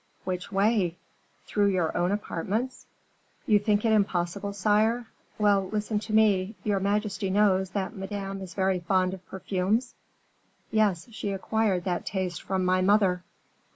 "Which 0.23 0.51
way? 0.51 0.97
through 1.45 1.67
your 1.67 1.95
own 1.95 2.11
apartments?" 2.11 2.87
"You 3.45 3.59
think 3.59 3.85
it 3.85 3.91
impossible, 3.91 4.51
sire? 4.51 5.05
Well, 5.37 5.69
listen 5.71 5.99
to 5.99 6.11
me. 6.11 6.55
Your 6.63 6.79
majesty 6.79 7.29
knows 7.29 7.69
that 7.69 7.95
Madame 7.95 8.41
is 8.41 8.55
very 8.55 8.79
fond 8.79 9.13
of 9.13 9.23
perfumes?" 9.27 9.93
"Yes, 10.71 11.07
she 11.11 11.29
acquired 11.31 11.83
that 11.83 12.07
taste 12.07 12.41
from 12.41 12.65
my 12.65 12.81
mother." 12.81 13.21